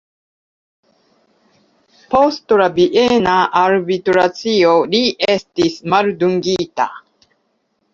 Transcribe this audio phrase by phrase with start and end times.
[2.15, 5.07] Post la viena arbitracio li
[5.39, 6.95] estis maldungita.